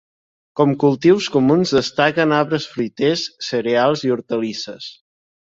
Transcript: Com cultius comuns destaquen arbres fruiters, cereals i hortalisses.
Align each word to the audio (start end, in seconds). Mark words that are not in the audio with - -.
Com 0.59 0.71
cultius 0.83 1.27
comuns 1.35 1.73
destaquen 1.79 2.33
arbres 2.39 2.65
fruiters, 2.73 3.27
cereals 3.51 4.05
i 4.09 4.13
hortalisses. 4.17 4.91